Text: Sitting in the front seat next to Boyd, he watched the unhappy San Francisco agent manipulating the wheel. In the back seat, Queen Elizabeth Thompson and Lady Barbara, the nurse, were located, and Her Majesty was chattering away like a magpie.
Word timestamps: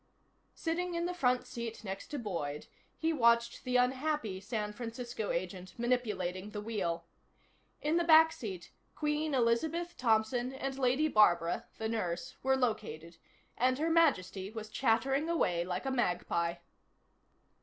Sitting 0.55 0.95
in 0.95 1.05
the 1.05 1.13
front 1.13 1.45
seat 1.45 1.83
next 1.83 2.07
to 2.07 2.17
Boyd, 2.17 2.65
he 2.97 3.13
watched 3.13 3.63
the 3.63 3.75
unhappy 3.77 4.39
San 4.41 4.73
Francisco 4.73 5.29
agent 5.29 5.77
manipulating 5.77 6.49
the 6.49 6.59
wheel. 6.59 7.05
In 7.83 7.97
the 7.97 8.03
back 8.03 8.31
seat, 8.31 8.71
Queen 8.95 9.35
Elizabeth 9.35 9.95
Thompson 9.97 10.53
and 10.53 10.75
Lady 10.79 11.07
Barbara, 11.07 11.65
the 11.77 11.87
nurse, 11.87 12.35
were 12.41 12.57
located, 12.57 13.17
and 13.55 13.77
Her 13.77 13.91
Majesty 13.91 14.49
was 14.49 14.69
chattering 14.71 15.29
away 15.29 15.63
like 15.63 15.85
a 15.85 15.91
magpie. 15.91 16.55